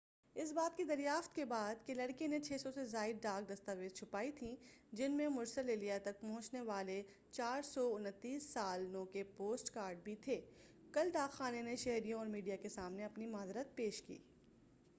[0.35, 4.55] اس بات کی دریافت کے بعد کہ لڑکے نے 600 سے زائد ڈاک دستاویزچھپائی تھی
[4.91, 7.01] جن میں مرسل الیہ تک نہ پہنچنے والے
[7.33, 10.39] 429 سال نو کے پوسٹ کارڈ بھی تھے
[10.93, 14.17] کل ڈاکخانے نے شہریوں اور میڈیا کے سامنے اپنی معذرت پیش کی